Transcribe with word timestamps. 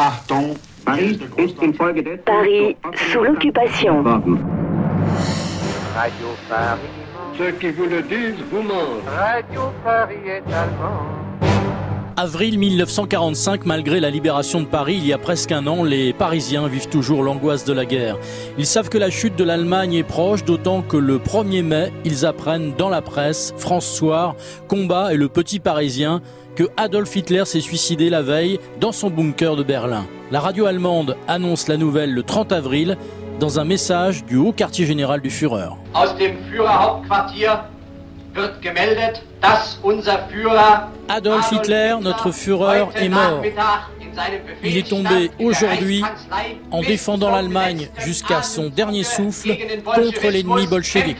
Achtung, 0.00 0.56
Paris 0.82 1.18
ist 1.36 1.62
infolge 1.62 2.02
dessen 2.02 2.24
Paris 2.24 2.74
sous 3.12 3.22
l'occupation. 3.22 4.02
Radio 5.94 6.28
Paris. 6.48 6.80
ceux 7.36 7.50
qui 7.52 7.70
vous 7.70 7.84
le 7.84 8.00
disent 8.00 8.42
vous 8.50 8.62
mentent. 8.62 9.04
Radio 9.14 9.60
Paris 9.84 10.26
est 10.26 10.52
allemand. 10.54 11.29
Avril 12.22 12.58
1945, 12.58 13.64
malgré 13.64 13.98
la 13.98 14.10
libération 14.10 14.60
de 14.60 14.66
Paris 14.66 14.96
il 14.98 15.06
y 15.06 15.14
a 15.14 15.16
presque 15.16 15.52
un 15.52 15.66
an, 15.66 15.84
les 15.84 16.12
Parisiens 16.12 16.68
vivent 16.68 16.90
toujours 16.90 17.22
l'angoisse 17.22 17.64
de 17.64 17.72
la 17.72 17.86
guerre. 17.86 18.18
Ils 18.58 18.66
savent 18.66 18.90
que 18.90 18.98
la 18.98 19.08
chute 19.08 19.36
de 19.36 19.44
l'Allemagne 19.44 19.94
est 19.94 20.02
proche, 20.02 20.44
d'autant 20.44 20.82
que 20.82 20.98
le 20.98 21.16
1er 21.16 21.62
mai, 21.62 21.90
ils 22.04 22.26
apprennent 22.26 22.74
dans 22.76 22.90
la 22.90 23.00
presse, 23.00 23.54
France 23.56 23.86
Soir, 23.86 24.34
Combat 24.68 25.14
et 25.14 25.16
le 25.16 25.30
Petit 25.30 25.60
Parisien, 25.60 26.20
que 26.56 26.64
Adolf 26.76 27.16
Hitler 27.16 27.46
s'est 27.46 27.60
suicidé 27.60 28.10
la 28.10 28.20
veille 28.20 28.60
dans 28.80 28.92
son 28.92 29.08
bunker 29.08 29.56
de 29.56 29.62
Berlin. 29.62 30.06
La 30.30 30.40
radio 30.40 30.66
allemande 30.66 31.16
annonce 31.26 31.68
la 31.68 31.78
nouvelle 31.78 32.12
le 32.12 32.22
30 32.22 32.52
avril 32.52 32.98
dans 33.38 33.60
un 33.60 33.64
message 33.64 34.26
du 34.26 34.36
haut 34.36 34.52
quartier 34.52 34.84
général 34.84 35.22
du 35.22 35.30
Führer. 35.30 35.70
Adolf 41.08 41.52
Hitler, 41.52 41.96
notre 42.00 42.30
Führer, 42.30 42.86
est 42.94 43.08
mort. 43.08 43.42
Il 44.62 44.76
est 44.76 44.88
tombé 44.88 45.30
aujourd'hui 45.40 46.02
en 46.70 46.82
défendant 46.82 47.30
l'Allemagne 47.30 47.88
jusqu'à 47.98 48.42
son 48.42 48.68
dernier 48.68 49.04
souffle 49.04 49.56
contre 49.84 50.28
l'ennemi 50.28 50.66
bolchevique. 50.66 51.18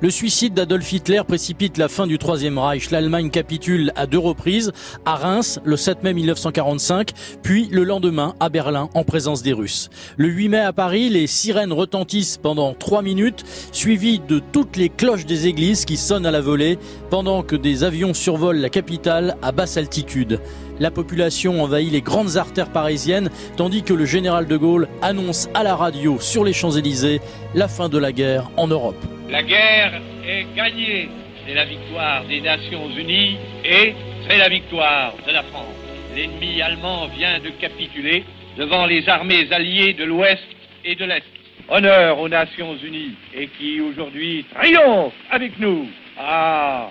Le 0.00 0.10
suicide 0.10 0.54
d'Adolf 0.54 0.90
Hitler 0.92 1.22
précipite 1.26 1.76
la 1.76 1.88
fin 1.88 2.06
du 2.06 2.18
Troisième 2.18 2.58
Reich. 2.58 2.90
L'Allemagne 2.90 3.30
capitule 3.30 3.92
à 3.96 4.06
deux 4.06 4.18
reprises, 4.18 4.72
à 5.04 5.16
Reims 5.16 5.60
le 5.64 5.76
7 5.76 6.02
mai 6.02 6.14
1945, 6.14 7.10
puis 7.42 7.68
le 7.70 7.84
lendemain 7.84 8.34
à 8.40 8.48
Berlin 8.48 8.88
en 8.94 9.04
présence 9.04 9.42
des 9.42 9.52
Russes. 9.52 9.90
Le 10.16 10.28
8 10.28 10.48
mai 10.48 10.60
à 10.60 10.72
Paris, 10.72 11.10
les 11.10 11.26
sirènes 11.26 11.72
retentissent 11.72 12.38
pendant 12.38 12.72
trois 12.72 13.02
minutes, 13.02 13.44
suivies 13.72 14.20
de 14.20 14.40
toutes 14.52 14.76
les 14.76 14.88
cloches 14.88 15.26
des 15.26 15.46
églises 15.46 15.84
qui 15.84 15.96
sonnent 15.96 16.26
à 16.26 16.30
la 16.30 16.40
volée, 16.40 16.78
pendant 17.10 17.42
que 17.42 17.56
des 17.56 17.84
avions 17.84 18.14
survolent 18.14 18.60
la 18.60 18.70
capitale 18.70 19.36
à 19.42 19.52
basse 19.52 19.76
altitude. 19.76 20.40
La 20.80 20.90
population 20.90 21.62
envahit 21.62 21.92
les 21.92 22.00
grandes 22.00 22.36
artères 22.36 22.72
parisiennes, 22.72 23.30
tandis 23.56 23.84
que 23.84 23.94
le 23.94 24.06
général 24.06 24.48
de 24.48 24.56
Gaulle 24.56 24.88
annonce 25.02 25.48
à 25.54 25.62
la 25.62 25.76
radio 25.76 26.18
sur 26.18 26.44
les 26.44 26.52
Champs-Élysées 26.52 27.20
la 27.54 27.68
fin 27.68 27.88
de 27.88 27.96
la 27.96 28.10
guerre 28.10 28.50
en 28.56 28.66
Europe. 28.66 28.96
La 29.30 29.44
guerre 29.44 30.00
est 30.26 30.46
gagnée. 30.56 31.08
C'est 31.46 31.54
la 31.54 31.64
victoire 31.64 32.24
des 32.24 32.40
Nations 32.40 32.88
Unies 32.90 33.36
et 33.64 33.94
c'est 34.28 34.38
la 34.38 34.48
victoire 34.48 35.14
de 35.26 35.32
la 35.32 35.42
France. 35.44 35.74
L'ennemi 36.16 36.60
allemand 36.60 37.06
vient 37.06 37.38
de 37.38 37.50
capituler 37.60 38.24
devant 38.58 38.86
les 38.86 39.08
armées 39.08 39.46
alliées 39.52 39.92
de 39.92 40.04
l'Ouest 40.04 40.42
et 40.84 40.96
de 40.96 41.04
l'Est. 41.04 41.24
Honneur 41.68 42.18
aux 42.18 42.28
Nations 42.28 42.76
Unies 42.76 43.14
et 43.34 43.46
qui 43.46 43.80
aujourd'hui 43.80 44.44
triomphe 44.54 45.14
avec 45.30 45.58
nous. 45.58 45.86
Ah, 46.18 46.90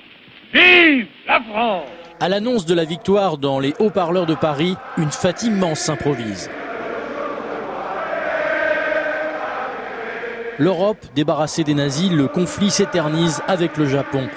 vive 0.53 1.07
la 1.27 1.41
France 1.41 2.02
À 2.23 2.29
l'annonce 2.29 2.65
de 2.65 2.73
la 2.73 2.85
victoire 2.85 3.37
dans 3.37 3.59
les 3.59 3.73
haut-parleurs 3.79 4.25
de 4.25 4.33
Paris, 4.33 4.77
une 4.95 5.11
fête 5.11 5.43
immense 5.43 5.81
s'improvise. 5.81 6.49
L'Europe, 10.57 11.05
débarrassée 11.15 11.65
des 11.65 11.73
nazis, 11.73 12.09
le 12.09 12.29
conflit 12.29 12.71
s'éternise 12.71 13.41
avec 13.49 13.75
le 13.75 13.87
Japon. 13.87 14.29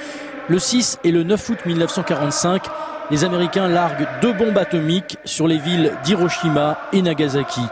Le 0.48 0.59
6 0.59 0.98
et 1.05 1.12
le 1.12 1.23
9 1.23 1.48
août 1.48 1.59
1945, 1.64 2.64
les 3.12 3.23
Américains 3.23 3.69
larguent 3.69 4.09
deux 4.20 4.33
bombes 4.33 4.59
atomiques 4.59 5.19
sur 5.25 5.47
les 5.47 5.59
villes 5.59 5.92
d'Hiroshima 6.03 6.79
et 6.92 7.03
Nagasaki. 7.03 7.62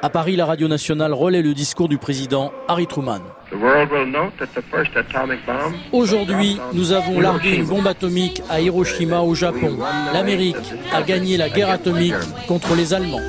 À 0.00 0.10
Paris, 0.10 0.36
la 0.36 0.46
radio 0.46 0.68
nationale 0.68 1.12
relaie 1.12 1.42
le 1.42 1.54
discours 1.54 1.88
du 1.88 1.98
président 1.98 2.52
Harry 2.68 2.86
Truman. 2.86 3.20
Aujourd'hui, 5.90 6.60
nous 6.72 6.92
avons 6.92 7.18
largué 7.18 7.56
une 7.56 7.64
bombe 7.64 7.86
atomique 7.86 8.40
à 8.48 8.60
Hiroshima 8.60 9.20
au 9.22 9.34
Japon. 9.34 9.76
L'Amérique 10.12 10.56
a 10.92 11.02
gagné 11.02 11.36
la 11.36 11.48
guerre 11.48 11.70
atomique 11.70 12.14
contre 12.46 12.76
les 12.76 12.94
Allemands. 12.94 13.20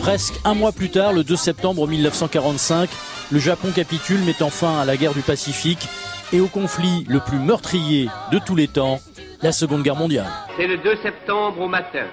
Presque 0.00 0.34
un 0.44 0.54
mois 0.54 0.72
plus 0.72 0.90
tard, 0.90 1.12
le 1.12 1.22
2 1.22 1.36
septembre 1.36 1.86
1945, 1.86 2.90
le 3.30 3.38
Japon 3.38 3.68
capitule, 3.72 4.20
mettant 4.24 4.50
fin 4.50 4.80
à 4.80 4.84
la 4.84 4.96
guerre 4.96 5.14
du 5.14 5.22
Pacifique 5.22 5.88
et 6.32 6.40
au 6.40 6.48
conflit 6.48 7.04
le 7.08 7.20
plus 7.20 7.38
meurtrier 7.38 8.08
de 8.32 8.40
tous 8.44 8.56
les 8.56 8.66
temps, 8.66 8.98
la 9.42 9.52
Seconde 9.52 9.82
Guerre 9.82 9.96
mondiale. 9.96 10.26
C'est 10.56 10.66
le 10.66 10.78
2 10.78 10.96
septembre 11.02 11.60
au 11.60 11.68
matin. 11.68 12.06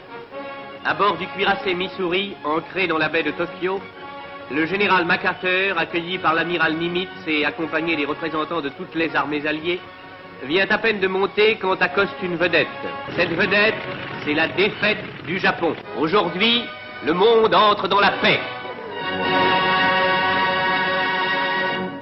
À 0.88 0.94
bord 0.94 1.18
du 1.18 1.28
cuirassé 1.28 1.74
Missouri, 1.74 2.38
ancré 2.46 2.88
dans 2.88 2.98
la 2.98 3.10
baie 3.10 3.22
de 3.22 3.32
Tokyo, 3.32 3.82
le 4.50 4.66
général 4.66 5.04
MacArthur, 5.04 5.78
accueilli 5.78 6.18
par 6.18 6.34
l'amiral 6.34 6.76
Nimitz 6.78 7.10
et 7.28 7.44
accompagné 7.44 7.98
des 7.98 8.06
représentants 8.06 8.62
de 8.62 8.70
toutes 8.70 8.96
les 8.96 9.14
armées 9.14 9.46
alliées, 9.46 9.82
vient 10.44 10.66
à 10.70 10.78
peine 10.78 11.02
de 11.02 11.08
monter 11.10 11.58
quand 11.62 11.82
accoste 11.82 12.16
une 12.24 12.38
vedette. 12.38 12.70
Cette 13.18 13.32
vedette, 13.32 13.76
c'est 14.24 14.34
la 14.34 14.48
défaite 14.48 15.04
du 15.26 15.40
Japon. 15.40 15.76
Aujourd'hui, 16.00 16.64
le 17.06 17.12
monde 17.12 17.54
entre 17.54 17.90
dans 17.90 18.00
la 18.00 18.12
paix. 18.22 18.40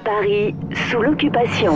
Paris 0.04 0.54
sous 0.88 1.02
l'occupation. 1.02 1.74